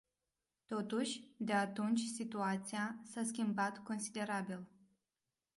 Totuși, 0.65 1.33
de 1.37 1.53
atunci 1.53 1.99
situația 2.01 2.99
s-a 3.11 3.23
schimbat 3.23 3.83
considerabil. 3.83 4.67